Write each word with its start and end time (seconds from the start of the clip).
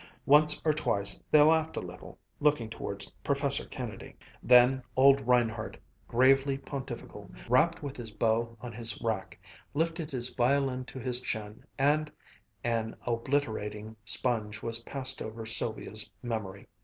Once 0.25 0.59
or 0.65 0.73
twice 0.73 1.19
they 1.29 1.41
laughed 1.41 1.77
a 1.77 1.79
little, 1.79 2.17
looking 2.39 2.71
towards 2.71 3.11
Professor 3.23 3.67
Kennedy. 3.67 4.15
Then 4.41 4.81
old 4.95 5.21
Reinhardt, 5.27 5.77
gravely 6.07 6.57
pontifical, 6.57 7.29
rapped 7.47 7.83
with 7.83 7.97
his 7.97 8.09
bow 8.09 8.57
on 8.61 8.71
his 8.73 8.99
rack, 9.03 9.39
lifted 9.75 10.09
his 10.09 10.33
violin 10.33 10.85
to 10.85 10.97
his 10.97 11.21
chin, 11.21 11.63
and 11.77 12.11
an 12.63 12.95
obliterating 13.03 13.95
sponge 14.03 14.63
was 14.63 14.79
passed 14.81 15.21
over 15.21 15.45
Sylvia's 15.45 16.09
memory. 16.23 16.67